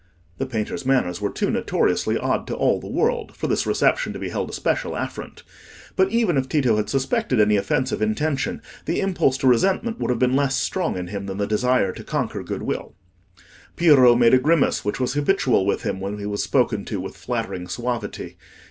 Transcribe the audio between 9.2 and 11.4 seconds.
to resentment would have been less strong in him than